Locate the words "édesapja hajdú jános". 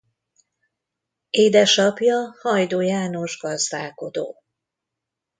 1.29-3.37